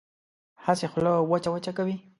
هسې 0.65 0.85
خوله 0.91 1.11
وچه 1.31 1.49
وچه 1.51 1.71
کوي. 1.77 1.95